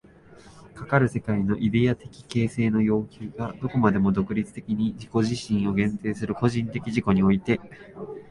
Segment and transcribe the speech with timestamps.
[0.73, 7.61] かかる世界のイデヤ的形成の要求がどこまでも独立的に自己自身を限定する個人的自己において、